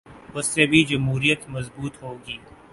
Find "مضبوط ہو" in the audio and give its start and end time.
1.49-2.13